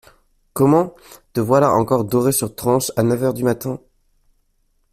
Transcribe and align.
Comment, 0.53 0.95
te 1.31 1.39
voilà 1.41 1.71
encore 1.71 2.05
doré 2.05 2.31
sur 2.31 2.55
tranches 2.55 2.91
à 2.95 3.03
neuf 3.03 3.21
heures 3.23 3.35
du 3.35 3.43
matin? 3.43 3.79